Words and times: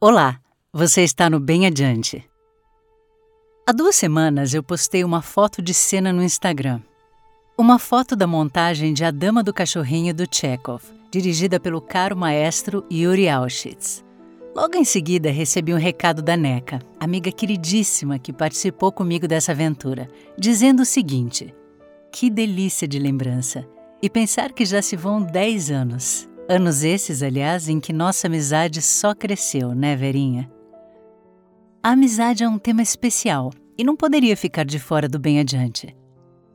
Olá, 0.00 0.38
você 0.72 1.02
está 1.02 1.28
no 1.28 1.40
Bem 1.40 1.66
Adiante. 1.66 2.24
Há 3.66 3.72
duas 3.72 3.96
semanas 3.96 4.54
eu 4.54 4.62
postei 4.62 5.02
uma 5.02 5.20
foto 5.20 5.60
de 5.60 5.74
cena 5.74 6.12
no 6.12 6.22
Instagram. 6.22 6.80
Uma 7.58 7.80
foto 7.80 8.14
da 8.14 8.24
montagem 8.24 8.92
de 8.94 9.04
A 9.04 9.10
Dama 9.10 9.42
do 9.42 9.52
Cachorrinho 9.52 10.14
do 10.14 10.24
Chekhov, 10.32 10.84
dirigida 11.10 11.58
pelo 11.58 11.80
caro 11.80 12.16
maestro 12.16 12.86
Yuri 12.88 13.28
Auschwitz. 13.28 14.04
Logo 14.54 14.76
em 14.76 14.84
seguida 14.84 15.32
recebi 15.32 15.74
um 15.74 15.78
recado 15.78 16.22
da 16.22 16.36
Neca, 16.36 16.78
amiga 17.00 17.32
queridíssima 17.32 18.20
que 18.20 18.32
participou 18.32 18.92
comigo 18.92 19.26
dessa 19.26 19.50
aventura, 19.50 20.08
dizendo 20.38 20.82
o 20.82 20.86
seguinte: 20.86 21.52
Que 22.12 22.30
delícia 22.30 22.86
de 22.86 23.00
lembrança! 23.00 23.66
E 24.00 24.08
pensar 24.08 24.52
que 24.52 24.64
já 24.64 24.80
se 24.80 24.94
vão 24.94 25.20
10 25.20 25.72
anos. 25.72 26.28
Anos 26.50 26.82
esses, 26.82 27.22
aliás, 27.22 27.68
em 27.68 27.78
que 27.78 27.92
nossa 27.92 28.26
amizade 28.26 28.80
só 28.80 29.14
cresceu, 29.14 29.74
né, 29.74 29.94
Verinha? 29.94 30.50
A 31.82 31.90
amizade 31.90 32.42
é 32.42 32.48
um 32.48 32.58
tema 32.58 32.80
especial 32.80 33.52
e 33.76 33.84
não 33.84 33.94
poderia 33.94 34.34
ficar 34.34 34.64
de 34.64 34.78
fora 34.78 35.06
do 35.06 35.18
bem 35.18 35.38
adiante. 35.38 35.94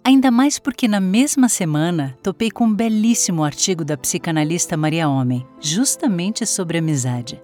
Ainda 0.03 0.31
mais 0.31 0.57
porque 0.57 0.87
na 0.87 0.99
mesma 0.99 1.47
semana 1.47 2.17
topei 2.23 2.49
com 2.49 2.63
um 2.63 2.73
belíssimo 2.73 3.43
artigo 3.43 3.85
da 3.85 3.95
psicanalista 3.95 4.75
Maria 4.75 5.07
Homem, 5.07 5.45
justamente 5.59 6.43
sobre 6.43 6.79
amizade. 6.79 7.39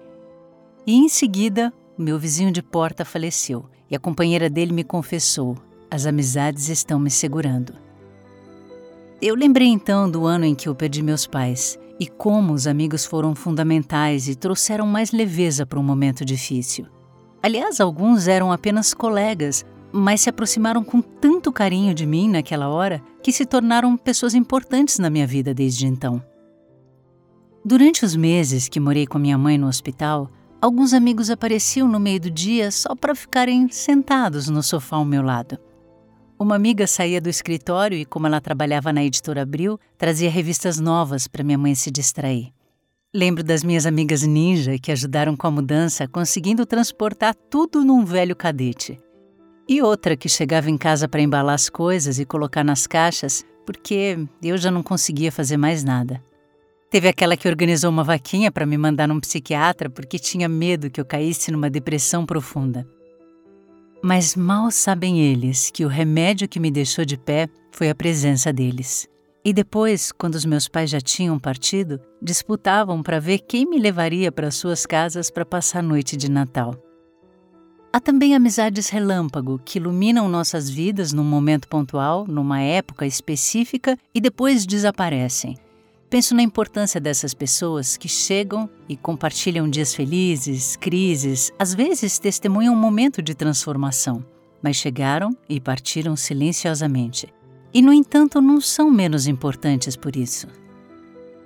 E 0.84 0.96
em 0.96 1.08
seguida, 1.08 1.72
meu 1.96 2.18
vizinho 2.18 2.50
de 2.50 2.64
porta 2.64 3.04
faleceu 3.04 3.64
e 3.88 3.94
a 3.94 4.00
companheira 4.00 4.50
dele 4.50 4.72
me 4.72 4.82
confessou: 4.82 5.56
as 5.88 6.04
amizades 6.04 6.68
estão 6.68 6.98
me 6.98 7.10
segurando. 7.12 7.74
Eu 9.22 9.36
lembrei 9.36 9.68
então 9.68 10.10
do 10.10 10.26
ano 10.26 10.44
em 10.44 10.54
que 10.54 10.68
eu 10.68 10.74
perdi 10.74 11.00
meus 11.00 11.28
pais 11.28 11.78
e 12.00 12.06
como 12.06 12.54
os 12.54 12.66
amigos 12.66 13.04
foram 13.04 13.34
fundamentais 13.34 14.26
e 14.26 14.34
trouxeram 14.34 14.86
mais 14.86 15.12
leveza 15.12 15.66
para 15.66 15.78
um 15.78 15.82
momento 15.82 16.24
difícil. 16.24 16.86
Aliás, 17.42 17.78
alguns 17.78 18.26
eram 18.26 18.50
apenas 18.50 18.94
colegas, 18.94 19.66
mas 19.92 20.22
se 20.22 20.30
aproximaram 20.30 20.82
com 20.82 21.02
tanto 21.02 21.52
carinho 21.52 21.92
de 21.92 22.06
mim 22.06 22.26
naquela 22.26 22.68
hora 22.70 23.02
que 23.22 23.30
se 23.30 23.44
tornaram 23.44 23.98
pessoas 23.98 24.34
importantes 24.34 24.98
na 24.98 25.10
minha 25.10 25.26
vida 25.26 25.52
desde 25.52 25.86
então. 25.86 26.22
Durante 27.62 28.02
os 28.02 28.16
meses 28.16 28.66
que 28.66 28.80
morei 28.80 29.06
com 29.06 29.18
minha 29.18 29.36
mãe 29.36 29.58
no 29.58 29.66
hospital, 29.66 30.30
alguns 30.58 30.94
amigos 30.94 31.28
apareciam 31.28 31.86
no 31.86 32.00
meio 32.00 32.20
do 32.20 32.30
dia 32.30 32.70
só 32.70 32.94
para 32.94 33.14
ficarem 33.14 33.68
sentados 33.68 34.48
no 34.48 34.62
sofá 34.62 34.96
ao 34.96 35.04
meu 35.04 35.22
lado. 35.22 35.58
Uma 36.40 36.56
amiga 36.56 36.86
saía 36.86 37.20
do 37.20 37.28
escritório 37.28 37.98
e, 37.98 38.06
como 38.06 38.26
ela 38.26 38.40
trabalhava 38.40 38.94
na 38.94 39.04
editora 39.04 39.42
Abril, 39.42 39.78
trazia 39.98 40.30
revistas 40.30 40.80
novas 40.80 41.28
para 41.28 41.44
minha 41.44 41.58
mãe 41.58 41.74
se 41.74 41.90
distrair. 41.90 42.50
Lembro 43.14 43.44
das 43.44 43.62
minhas 43.62 43.84
amigas 43.84 44.22
ninja 44.22 44.78
que 44.78 44.90
ajudaram 44.90 45.36
com 45.36 45.46
a 45.46 45.50
mudança, 45.50 46.08
conseguindo 46.08 46.64
transportar 46.64 47.34
tudo 47.34 47.84
num 47.84 48.06
velho 48.06 48.34
cadete. 48.34 48.98
E 49.68 49.82
outra 49.82 50.16
que 50.16 50.30
chegava 50.30 50.70
em 50.70 50.78
casa 50.78 51.06
para 51.06 51.20
embalar 51.20 51.54
as 51.54 51.68
coisas 51.68 52.18
e 52.18 52.24
colocar 52.24 52.64
nas 52.64 52.86
caixas, 52.86 53.44
porque 53.66 54.26
eu 54.42 54.56
já 54.56 54.70
não 54.70 54.82
conseguia 54.82 55.30
fazer 55.30 55.58
mais 55.58 55.84
nada. 55.84 56.24
Teve 56.88 57.06
aquela 57.06 57.36
que 57.36 57.48
organizou 57.48 57.90
uma 57.90 58.02
vaquinha 58.02 58.50
para 58.50 58.64
me 58.64 58.78
mandar 58.78 59.06
num 59.06 59.20
psiquiatra 59.20 59.90
porque 59.90 60.18
tinha 60.18 60.48
medo 60.48 60.88
que 60.88 61.02
eu 61.02 61.04
caísse 61.04 61.52
numa 61.52 61.68
depressão 61.68 62.24
profunda. 62.24 62.88
Mas 64.02 64.34
mal 64.34 64.70
sabem 64.70 65.20
eles 65.20 65.70
que 65.70 65.84
o 65.84 65.88
remédio 65.88 66.48
que 66.48 66.58
me 66.58 66.70
deixou 66.70 67.04
de 67.04 67.18
pé 67.18 67.48
foi 67.70 67.90
a 67.90 67.94
presença 67.94 68.50
deles. 68.50 69.06
E 69.44 69.52
depois, 69.52 70.10
quando 70.10 70.34
os 70.34 70.44
meus 70.44 70.68
pais 70.68 70.90
já 70.90 71.00
tinham 71.00 71.38
partido, 71.38 72.00
disputavam 72.20 73.02
para 73.02 73.20
ver 73.20 73.40
quem 73.40 73.66
me 73.66 73.78
levaria 73.78 74.32
para 74.32 74.50
suas 74.50 74.86
casas 74.86 75.30
para 75.30 75.44
passar 75.44 75.80
a 75.80 75.82
noite 75.82 76.16
de 76.16 76.30
Natal. 76.30 76.74
Há 77.92 78.00
também 78.00 78.34
amizades 78.34 78.88
relâmpago 78.88 79.60
que 79.64 79.78
iluminam 79.78 80.28
nossas 80.28 80.70
vidas 80.70 81.12
num 81.12 81.24
momento 81.24 81.68
pontual, 81.68 82.26
numa 82.26 82.60
época 82.60 83.04
específica 83.04 83.98
e 84.14 84.20
depois 84.20 84.64
desaparecem 84.64 85.56
Penso 86.10 86.34
na 86.34 86.42
importância 86.42 87.00
dessas 87.00 87.32
pessoas 87.32 87.96
que 87.96 88.08
chegam 88.08 88.68
e 88.88 88.96
compartilham 88.96 89.70
dias 89.70 89.94
felizes, 89.94 90.74
crises, 90.74 91.52
às 91.56 91.72
vezes 91.72 92.18
testemunham 92.18 92.74
um 92.74 92.76
momento 92.76 93.22
de 93.22 93.32
transformação, 93.32 94.24
mas 94.60 94.74
chegaram 94.74 95.30
e 95.48 95.60
partiram 95.60 96.16
silenciosamente. 96.16 97.32
E, 97.72 97.80
no 97.80 97.92
entanto, 97.92 98.40
não 98.40 98.60
são 98.60 98.90
menos 98.90 99.28
importantes 99.28 99.94
por 99.94 100.16
isso. 100.16 100.48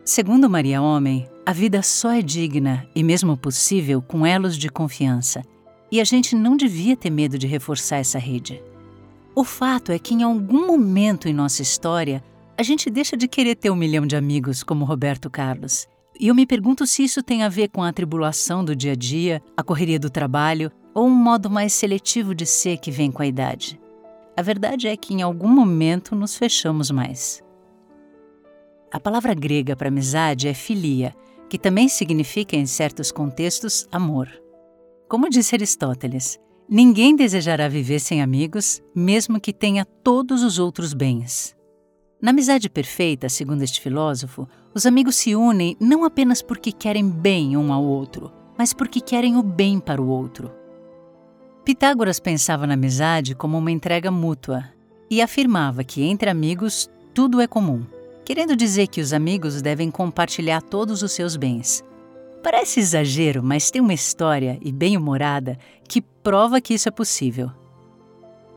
Segundo 0.02 0.48
Maria 0.48 0.80
Homem, 0.80 1.28
a 1.44 1.52
vida 1.52 1.82
só 1.82 2.12
é 2.12 2.22
digna 2.22 2.88
e 2.94 3.02
mesmo 3.02 3.36
possível 3.36 4.00
com 4.00 4.24
elos 4.24 4.56
de 4.56 4.70
confiança, 4.70 5.42
e 5.92 6.00
a 6.00 6.04
gente 6.04 6.34
não 6.34 6.56
devia 6.56 6.96
ter 6.96 7.10
medo 7.10 7.36
de 7.36 7.46
reforçar 7.46 7.96
essa 7.96 8.18
rede. 8.18 8.62
O 9.34 9.44
fato 9.44 9.92
é 9.92 9.98
que 9.98 10.14
em 10.14 10.22
algum 10.22 10.66
momento 10.66 11.28
em 11.28 11.34
nossa 11.34 11.60
história 11.60 12.24
a 12.56 12.62
gente 12.62 12.88
deixa 12.88 13.16
de 13.16 13.26
querer 13.26 13.56
ter 13.56 13.70
um 13.70 13.76
milhão 13.76 14.06
de 14.06 14.14
amigos 14.14 14.62
como 14.62 14.84
Roberto 14.84 15.28
Carlos. 15.28 15.88
E 16.18 16.28
eu 16.28 16.34
me 16.34 16.46
pergunto 16.46 16.86
se 16.86 17.02
isso 17.02 17.22
tem 17.22 17.42
a 17.42 17.48
ver 17.48 17.68
com 17.68 17.82
a 17.82 17.92
tribulação 17.92 18.64
do 18.64 18.76
dia 18.76 18.92
a 18.92 18.96
dia, 18.96 19.42
a 19.56 19.62
correria 19.62 19.98
do 19.98 20.08
trabalho 20.08 20.70
ou 20.94 21.06
um 21.06 21.14
modo 21.14 21.50
mais 21.50 21.72
seletivo 21.72 22.34
de 22.34 22.46
ser 22.46 22.78
que 22.78 22.92
vem 22.92 23.10
com 23.10 23.22
a 23.22 23.26
idade. 23.26 23.80
A 24.36 24.42
verdade 24.42 24.86
é 24.86 24.96
que 24.96 25.12
em 25.12 25.22
algum 25.22 25.48
momento 25.48 26.14
nos 26.14 26.36
fechamos 26.36 26.90
mais. 26.90 27.42
A 28.92 29.00
palavra 29.00 29.34
grega 29.34 29.74
para 29.74 29.88
amizade 29.88 30.46
é 30.46 30.54
filia, 30.54 31.12
que 31.50 31.58
também 31.58 31.88
significa, 31.88 32.54
em 32.54 32.66
certos 32.66 33.10
contextos, 33.10 33.88
amor. 33.90 34.28
Como 35.08 35.28
disse 35.28 35.56
Aristóteles, 35.56 36.38
ninguém 36.68 37.16
desejará 37.16 37.68
viver 37.68 37.98
sem 37.98 38.22
amigos, 38.22 38.80
mesmo 38.94 39.40
que 39.40 39.52
tenha 39.52 39.84
todos 39.84 40.44
os 40.44 40.60
outros 40.60 40.94
bens. 40.94 41.56
Na 42.24 42.30
amizade 42.30 42.70
perfeita, 42.70 43.28
segundo 43.28 43.60
este 43.60 43.82
filósofo, 43.82 44.48
os 44.72 44.86
amigos 44.86 45.16
se 45.16 45.36
unem 45.36 45.76
não 45.78 46.06
apenas 46.06 46.40
porque 46.40 46.72
querem 46.72 47.06
bem 47.06 47.54
um 47.54 47.70
ao 47.70 47.84
outro, 47.84 48.32
mas 48.56 48.72
porque 48.72 48.98
querem 48.98 49.36
o 49.36 49.42
bem 49.42 49.78
para 49.78 50.00
o 50.00 50.08
outro. 50.08 50.50
Pitágoras 51.66 52.18
pensava 52.18 52.66
na 52.66 52.72
amizade 52.72 53.34
como 53.34 53.58
uma 53.58 53.70
entrega 53.70 54.10
mútua 54.10 54.64
e 55.10 55.20
afirmava 55.20 55.84
que 55.84 56.02
entre 56.02 56.30
amigos 56.30 56.88
tudo 57.12 57.42
é 57.42 57.46
comum, 57.46 57.84
querendo 58.24 58.56
dizer 58.56 58.86
que 58.86 59.02
os 59.02 59.12
amigos 59.12 59.60
devem 59.60 59.90
compartilhar 59.90 60.62
todos 60.62 61.02
os 61.02 61.12
seus 61.12 61.36
bens. 61.36 61.84
Parece 62.42 62.80
exagero, 62.80 63.42
mas 63.42 63.70
tem 63.70 63.82
uma 63.82 63.92
história, 63.92 64.58
e 64.62 64.72
bem 64.72 64.96
humorada, 64.96 65.58
que 65.86 66.00
prova 66.00 66.58
que 66.58 66.72
isso 66.72 66.88
é 66.88 66.90
possível. 66.90 67.50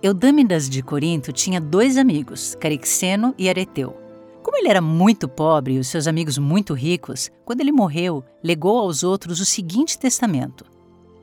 Eudâmidas 0.01 0.69
de 0.69 0.83
Corinto 0.83 1.33
tinha 1.33 1.59
dois 1.59 1.97
amigos, 1.97 2.53
Carixeno 2.59 3.33
e 3.35 3.49
Areteu. 3.49 3.97
Como 4.43 4.55
ele 4.55 4.69
era 4.69 4.79
muito 4.79 5.27
pobre 5.27 5.73
e 5.73 5.79
os 5.79 5.87
seus 5.87 6.05
amigos 6.05 6.37
muito 6.37 6.75
ricos, 6.75 7.31
quando 7.43 7.61
ele 7.61 7.71
morreu, 7.71 8.23
legou 8.43 8.77
aos 8.77 9.01
outros 9.01 9.39
o 9.39 9.45
seguinte 9.45 9.97
testamento: 9.97 10.65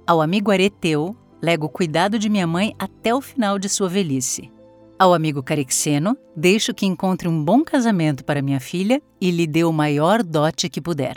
Ao 0.05 0.21
amigo 0.21 0.51
Areteu, 0.51 1.17
lego 1.41 1.67
o 1.67 1.69
cuidado 1.69 2.19
de 2.19 2.29
minha 2.29 2.49
mãe 2.49 2.75
até 2.77 3.15
o 3.15 3.21
final 3.21 3.61
de 3.61 3.69
sua 3.69 3.89
velhice. 3.89 4.51
Ao 4.99 5.15
amigo 5.15 5.41
Carixeno, 5.41 6.17
deixo 6.37 6.75
que 6.75 6.85
encontre 6.85 7.29
um 7.29 7.45
bom 7.45 7.63
casamento 7.63 8.25
para 8.25 8.43
minha 8.43 8.59
filha 8.59 9.01
e 9.21 9.31
lhe 9.31 9.47
dê 9.47 9.63
o 9.63 9.73
maior 9.73 10.21
dote 10.21 10.69
que 10.69 10.81
puder. 10.81 11.17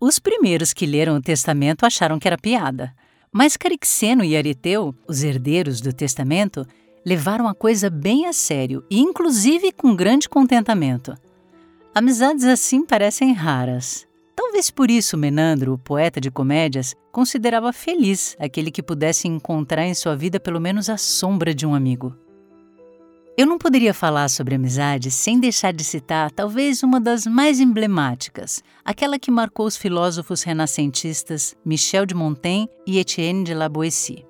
Os 0.00 0.18
primeiros 0.18 0.72
que 0.72 0.86
leram 0.86 1.16
o 1.16 1.22
testamento 1.22 1.86
acharam 1.86 2.18
que 2.18 2.26
era 2.26 2.36
piada, 2.36 2.92
mas 3.36 3.56
Carixeno 3.56 4.22
e 4.22 4.36
Areteu, 4.36 4.94
os 5.08 5.24
herdeiros 5.24 5.80
do 5.80 5.92
testamento, 5.92 6.64
levaram 7.04 7.48
a 7.48 7.54
coisa 7.54 7.90
bem 7.90 8.26
a 8.26 8.32
sério 8.32 8.84
e, 8.88 9.00
inclusive, 9.00 9.72
com 9.72 9.96
grande 9.96 10.28
contentamento. 10.28 11.16
Amizades 11.92 12.44
assim 12.44 12.86
parecem 12.86 13.32
raras. 13.32 14.06
Talvez 14.36 14.70
por 14.70 14.88
isso 14.88 15.16
Menandro, 15.16 15.72
o 15.72 15.78
poeta 15.78 16.20
de 16.20 16.30
comédias, 16.30 16.94
considerava 17.10 17.72
feliz 17.72 18.36
aquele 18.38 18.70
que 18.70 18.82
pudesse 18.82 19.26
encontrar 19.26 19.84
em 19.84 19.94
sua 19.94 20.14
vida 20.14 20.38
pelo 20.38 20.60
menos 20.60 20.88
a 20.88 20.96
sombra 20.96 21.52
de 21.52 21.66
um 21.66 21.74
amigo. 21.74 22.14
Eu 23.36 23.46
não 23.46 23.58
poderia 23.58 23.92
falar 23.92 24.28
sobre 24.28 24.54
amizade 24.54 25.10
sem 25.10 25.40
deixar 25.40 25.72
de 25.72 25.82
citar 25.82 26.30
talvez 26.30 26.84
uma 26.84 27.00
das 27.00 27.26
mais 27.26 27.58
emblemáticas, 27.58 28.62
aquela 28.84 29.18
que 29.18 29.28
marcou 29.28 29.66
os 29.66 29.76
filósofos 29.76 30.44
renascentistas 30.44 31.56
Michel 31.64 32.06
de 32.06 32.14
Montaigne 32.14 32.68
e 32.86 32.96
Etienne 32.96 33.42
de 33.42 33.52
La 33.52 33.68
Boétie. 33.68 34.24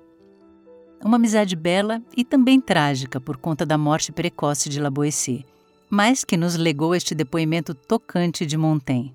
Uma 1.03 1.17
amizade 1.17 1.55
bela 1.55 2.01
e 2.17 2.25
também 2.25 2.59
trágica 2.59 3.21
por 3.21 3.37
conta 3.37 3.63
da 3.63 3.77
morte 3.77 4.11
precoce 4.11 4.69
de 4.69 4.79
La 4.81 4.89
Boétie, 4.89 5.45
mas 5.87 6.23
que 6.23 6.35
nos 6.35 6.55
legou 6.55 6.95
este 6.95 7.13
depoimento 7.13 7.75
tocante 7.75 8.43
de 8.43 8.57
Montaigne. 8.57 9.13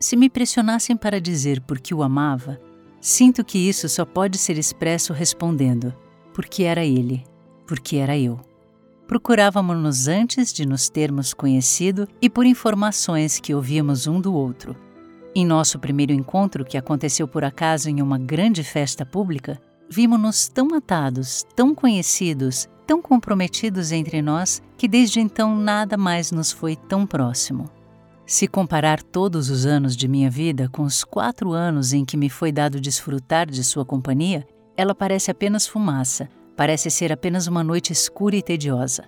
Se 0.00 0.16
me 0.16 0.28
pressionassem 0.28 0.96
para 0.96 1.20
dizer 1.20 1.60
por 1.60 1.78
que 1.78 1.94
o 1.94 2.02
amava, 2.02 2.60
sinto 3.00 3.44
que 3.44 3.56
isso 3.56 3.88
só 3.88 4.04
pode 4.04 4.36
ser 4.36 4.58
expresso 4.58 5.12
respondendo: 5.12 5.94
porque 6.34 6.64
era 6.64 6.84
ele, 6.84 7.24
porque 7.64 7.96
era 7.96 8.18
eu 8.18 8.47
procurávamos-nos 9.08 10.06
antes 10.06 10.52
de 10.52 10.66
nos 10.66 10.90
termos 10.90 11.32
conhecido 11.32 12.06
e 12.20 12.28
por 12.28 12.44
informações 12.44 13.40
que 13.40 13.54
ouvíamos 13.54 14.06
um 14.06 14.20
do 14.20 14.34
outro. 14.34 14.76
Em 15.34 15.46
nosso 15.46 15.78
primeiro 15.78 16.12
encontro, 16.12 16.64
que 16.64 16.76
aconteceu 16.76 17.26
por 17.26 17.42
acaso 17.42 17.88
em 17.88 18.02
uma 18.02 18.18
grande 18.18 18.62
festa 18.62 19.06
pública, 19.06 19.58
vimos-nos 19.90 20.46
tão 20.48 20.74
atados, 20.74 21.46
tão 21.56 21.74
conhecidos, 21.74 22.68
tão 22.86 23.00
comprometidos 23.00 23.92
entre 23.92 24.20
nós 24.20 24.62
que 24.76 24.86
desde 24.86 25.20
então 25.20 25.56
nada 25.56 25.96
mais 25.96 26.30
nos 26.30 26.52
foi 26.52 26.76
tão 26.76 27.06
próximo. 27.06 27.70
Se 28.26 28.46
comparar 28.46 29.02
todos 29.02 29.48
os 29.48 29.64
anos 29.64 29.96
de 29.96 30.06
minha 30.06 30.28
vida 30.28 30.68
com 30.68 30.82
os 30.82 31.02
quatro 31.02 31.52
anos 31.52 31.94
em 31.94 32.04
que 32.04 32.16
me 32.16 32.28
foi 32.28 32.52
dado 32.52 32.78
desfrutar 32.78 33.46
de 33.46 33.64
sua 33.64 33.86
companhia, 33.86 34.46
ela 34.76 34.94
parece 34.94 35.30
apenas 35.30 35.66
fumaça, 35.66 36.28
parece 36.58 36.90
ser 36.90 37.12
apenas 37.12 37.46
uma 37.46 37.62
noite 37.62 37.92
escura 37.92 38.34
e 38.34 38.42
tediosa. 38.42 39.04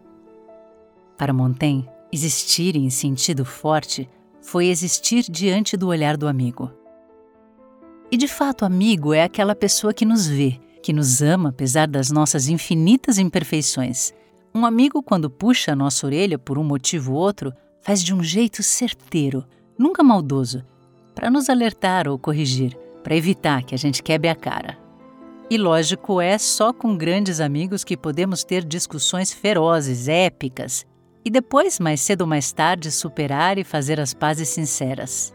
Para 1.19 1.32
Montaigne, 1.32 1.91
existir 2.12 2.76
em 2.76 2.88
sentido 2.91 3.44
forte 3.44 4.08
foi 4.41 4.69
existir 4.69 5.25
diante 5.29 5.76
do 5.76 5.88
olhar 5.88 6.17
do 6.17 6.29
amigo. 6.29 6.70
E 8.08 8.17
de 8.17 8.29
fato, 8.29 8.64
amigo 8.64 9.12
é 9.12 9.25
aquela 9.25 9.56
pessoa 9.56 9.93
que 9.93 10.05
nos 10.05 10.29
vê, 10.29 10.61
que 10.81 10.93
nos 10.93 11.20
ama 11.23 11.49
apesar 11.49 11.88
das 11.88 12.08
nossas 12.08 12.47
infinitas 12.49 13.19
imperfeições. 13.19 14.14
Um 14.55 14.64
amigo, 14.64 15.02
quando 15.02 15.29
puxa 15.29 15.73
a 15.73 15.76
nossa 15.76 16.06
orelha 16.06 16.38
por 16.38 16.56
um 16.56 16.62
motivo 16.62 17.14
ou 17.14 17.19
outro, 17.19 17.52
faz 17.81 18.00
de 18.00 18.14
um 18.14 18.23
jeito 18.23 18.62
certeiro, 18.62 19.44
nunca 19.76 20.05
maldoso, 20.05 20.64
para 21.17 21.29
nos 21.29 21.50
alertar 21.50 22.06
ou 22.06 22.17
corrigir, 22.17 22.79
para 23.02 23.17
evitar 23.17 23.64
que 23.64 23.75
a 23.75 23.79
gente 23.79 24.05
quebre 24.05 24.29
a 24.29 24.37
cara. 24.37 24.80
E 25.50 25.58
lógico, 25.58 26.20
é 26.20 26.38
só 26.38 26.73
com 26.73 26.97
grandes 26.97 27.41
amigos 27.41 27.82
que 27.82 27.97
podemos 27.97 28.44
ter 28.44 28.64
discussões 28.64 29.32
ferozes, 29.32 30.06
épicas, 30.06 30.87
e 31.25 31.29
depois, 31.29 31.81
mais 31.81 32.00
cedo 32.00 32.20
ou 32.20 32.26
mais 32.29 32.52
tarde, 32.52 32.88
superar 32.93 33.58
e 33.58 33.64
fazer 33.64 33.99
as 33.99 34.14
pazes 34.14 34.49
sinceras. 34.49 35.35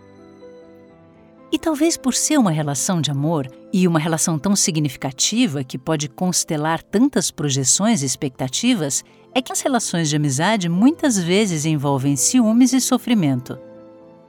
E 1.52 1.60
talvez 1.60 1.98
por 1.98 2.14
ser 2.14 2.38
uma 2.38 2.50
relação 2.50 3.02
de 3.02 3.12
amor 3.12 3.46
e 3.74 3.86
uma 3.86 4.00
relação 4.00 4.40
tão 4.40 4.56
significativa 4.56 5.66
que 5.66 5.78
pode 5.78 6.08
constelar 6.08 6.82
tantas 6.82 7.30
projeções 7.30 8.02
e 8.02 8.06
expectativas, 8.06 9.04
é 9.34 9.42
que 9.42 9.52
as 9.52 9.60
relações 9.60 10.10
de 10.10 10.16
amizade 10.16 10.70
muitas 10.70 11.20
vezes 11.20 11.66
envolvem 11.66 12.16
ciúmes 12.16 12.72
e 12.72 12.80
sofrimento. 12.80 13.60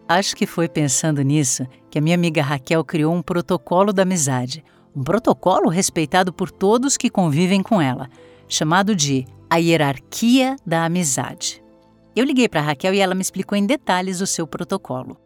Acho 0.09 0.35
que 0.35 0.47
foi 0.47 0.69
pensando 0.69 1.23
nisso 1.23 1.65
que 1.89 1.99
a 1.99 2.03
minha 2.03 2.17
amiga 2.17 2.43
Raquel 2.43 2.85
criou 2.85 3.15
um 3.15 3.23
protocolo 3.23 3.93
da 3.93 4.03
amizade, 4.03 4.65
um 4.97 5.05
protocolo 5.05 5.69
respeitado 5.69 6.33
por 6.33 6.51
todos 6.51 6.97
que 6.97 7.11
convivem 7.11 7.63
com 7.63 7.83
ela, 7.83 8.09
chamado 8.49 8.97
de 8.97 9.27
a 9.51 9.57
hierarquia 9.57 10.57
da 10.65 10.87
amizade. 10.87 11.63
Eu 12.17 12.25
liguei 12.25 12.49
para 12.49 12.63
Raquel 12.63 12.95
e 12.95 12.99
ela 12.99 13.15
me 13.15 13.21
explicou 13.21 13.59
em 13.59 13.67
detalhes 13.67 14.23
o 14.23 14.27
seu 14.27 14.47
protocolo. 14.47 15.21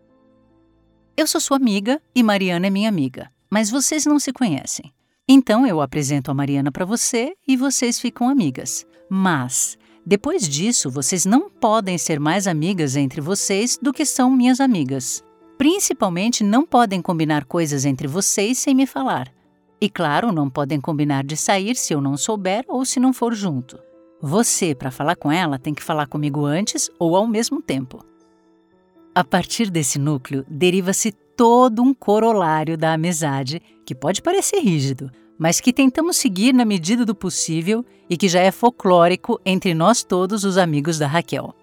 Eu 1.16 1.26
sou 1.26 1.40
sua 1.40 1.56
amiga 1.56 2.02
e 2.12 2.22
Mariana 2.22 2.66
é 2.66 2.70
minha 2.70 2.88
amiga, 2.88 3.30
mas 3.48 3.70
vocês 3.70 4.04
não 4.04 4.18
se 4.18 4.32
conhecem. 4.32 4.92
Então 5.28 5.64
eu 5.64 5.80
apresento 5.80 6.30
a 6.30 6.34
Mariana 6.34 6.72
para 6.72 6.84
você 6.84 7.34
e 7.46 7.56
vocês 7.56 8.00
ficam 8.00 8.28
amigas. 8.28 8.84
Mas, 9.08 9.78
depois 10.04 10.48
disso, 10.48 10.90
vocês 10.90 11.24
não 11.24 11.48
podem 11.48 11.96
ser 11.96 12.18
mais 12.18 12.48
amigas 12.48 12.96
entre 12.96 13.20
vocês 13.20 13.78
do 13.80 13.92
que 13.92 14.04
são 14.04 14.30
minhas 14.30 14.58
amigas. 14.58 15.22
Principalmente, 15.56 16.42
não 16.42 16.66
podem 16.66 17.00
combinar 17.00 17.44
coisas 17.44 17.84
entre 17.84 18.08
vocês 18.08 18.58
sem 18.58 18.74
me 18.74 18.86
falar. 18.86 19.30
E 19.80 19.88
claro, 19.88 20.30
não 20.30 20.50
podem 20.50 20.80
combinar 20.80 21.24
de 21.24 21.36
sair 21.36 21.74
se 21.74 21.94
eu 21.94 22.00
não 22.00 22.16
souber 22.16 22.64
ou 22.68 22.84
se 22.84 23.00
não 23.00 23.12
for 23.12 23.34
junto. 23.34 23.78
Você, 24.20 24.74
para 24.74 24.90
falar 24.90 25.16
com 25.16 25.32
ela, 25.32 25.58
tem 25.58 25.72
que 25.72 25.82
falar 25.82 26.06
comigo 26.06 26.44
antes 26.44 26.90
ou 26.98 27.16
ao 27.16 27.26
mesmo 27.26 27.62
tempo. 27.62 28.04
A 29.14 29.24
partir 29.24 29.70
desse 29.70 29.98
núcleo, 29.98 30.44
deriva-se 30.46 31.12
todo 31.34 31.82
um 31.82 31.94
corolário 31.94 32.76
da 32.76 32.92
amizade 32.92 33.62
que 33.86 33.94
pode 33.94 34.20
parecer 34.20 34.60
rígido, 34.60 35.10
mas 35.38 35.58
que 35.58 35.72
tentamos 35.72 36.18
seguir 36.18 36.52
na 36.52 36.66
medida 36.66 37.06
do 37.06 37.14
possível 37.14 37.82
e 38.10 38.16
que 38.18 38.28
já 38.28 38.40
é 38.40 38.50
folclórico 38.50 39.40
entre 39.44 39.72
nós 39.72 40.04
todos 40.04 40.44
os 40.44 40.58
amigos 40.58 40.98
da 40.98 41.06
Raquel. 41.06 41.54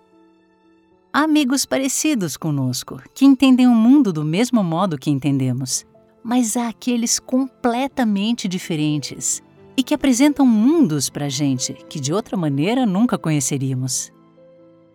Amigos 1.14 1.64
parecidos 1.64 2.36
conosco, 2.36 3.00
que 3.14 3.24
entendem 3.24 3.68
o 3.68 3.75
mundo 3.75 4.12
do 4.12 4.25
mesmo 4.25 4.64
modo 4.64 4.98
que 4.98 5.12
entendemos, 5.12 5.86
mas 6.24 6.58
há 6.58 6.68
aqueles 6.68 7.19
completamente 7.19 8.48
diferentes 8.48 9.42
e 9.78 9.84
que 9.84 9.94
apresentam 9.94 10.46
mundos 10.46 11.10
para 11.10 11.30
gente 11.30 11.74
que 11.88 12.00
de 12.00 12.12
outra 12.12 12.36
maneira 12.36 12.86
nunca 12.86 13.18
conheceríamos. 13.18 14.12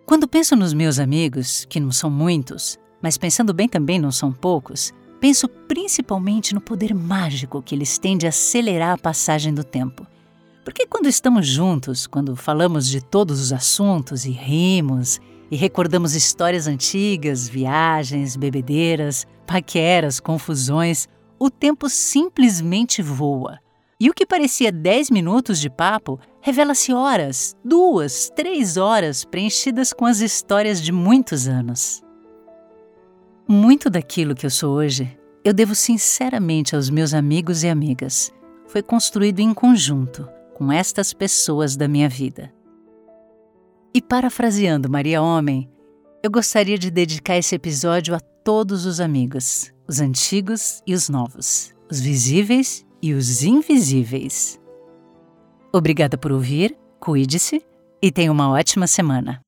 Quando 0.04 0.26
penso 0.26 0.56
nos 0.56 0.74
meus 0.74 0.98
amigos, 0.98 1.64
que 1.68 1.78
não 1.78 1.92
são 1.92 2.10
muitos, 2.10 2.78
mas 3.00 3.16
pensando 3.16 3.54
bem 3.54 3.68
também 3.68 3.98
não 3.98 4.10
são 4.10 4.32
poucos, 4.32 4.92
penso 5.20 5.48
principalmente 5.48 6.52
no 6.52 6.60
poder 6.60 6.92
mágico 6.92 7.62
que 7.62 7.74
eles 7.74 7.96
têm 7.96 8.18
de 8.18 8.26
acelerar 8.26 8.94
a 8.94 8.98
passagem 8.98 9.54
do 9.54 9.62
tempo. 9.62 10.06
Porque 10.64 10.86
quando 10.86 11.06
estamos 11.06 11.46
juntos, 11.46 12.06
quando 12.06 12.36
falamos 12.36 12.88
de 12.88 13.00
todos 13.00 13.40
os 13.40 13.52
assuntos 13.52 14.24
e 14.24 14.30
rimos 14.30 15.20
e 15.50 15.56
recordamos 15.56 16.14
histórias 16.14 16.66
antigas, 16.66 17.48
viagens, 17.48 18.36
bebedeiras, 18.36 19.26
paqueras, 19.46 20.20
confusões, 20.20 21.08
o 21.38 21.50
tempo 21.50 21.88
simplesmente 21.88 23.02
voa. 23.02 23.58
E 23.98 24.10
o 24.10 24.14
que 24.14 24.26
parecia 24.26 24.72
10 24.72 25.10
minutos 25.10 25.60
de 25.60 25.70
papo 25.70 26.18
revela-se 26.40 26.92
horas, 26.92 27.56
duas, 27.64 28.30
três 28.34 28.76
horas 28.76 29.24
preenchidas 29.24 29.92
com 29.92 30.06
as 30.06 30.20
histórias 30.20 30.82
de 30.82 30.90
muitos 30.90 31.46
anos. 31.46 32.02
Muito 33.46 33.88
daquilo 33.88 34.34
que 34.34 34.46
eu 34.46 34.50
sou 34.50 34.74
hoje, 34.74 35.16
eu 35.44 35.52
devo 35.52 35.74
sinceramente 35.74 36.74
aos 36.74 36.90
meus 36.90 37.14
amigos 37.14 37.62
e 37.62 37.68
amigas. 37.68 38.32
Foi 38.66 38.82
construído 38.82 39.40
em 39.40 39.52
conjunto 39.52 40.28
com 40.54 40.72
estas 40.72 41.12
pessoas 41.12 41.76
da 41.76 41.86
minha 41.86 42.08
vida. 42.08 42.52
E 43.94 44.00
parafraseando 44.00 44.88
Maria 44.88 45.20
Homem, 45.20 45.68
eu 46.22 46.30
gostaria 46.30 46.78
de 46.78 46.90
dedicar 46.90 47.36
esse 47.36 47.54
episódio 47.54 48.14
a 48.14 48.20
todos 48.44 48.86
os 48.86 49.00
amigos, 49.00 49.72
os 49.86 50.00
antigos 50.00 50.82
e 50.86 50.94
os 50.94 51.08
novos, 51.08 51.72
os 51.90 52.00
visíveis 52.00 52.84
e 53.00 53.14
os 53.14 53.42
invisíveis. 53.42 54.60
Obrigada 55.72 56.18
por 56.18 56.32
ouvir, 56.32 56.76
cuide-se 57.00 57.64
e 58.00 58.10
tenha 58.10 58.32
uma 58.32 58.50
ótima 58.50 58.86
semana. 58.86 59.40